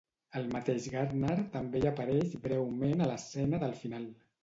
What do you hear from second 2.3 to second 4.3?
breument a l'escena del final.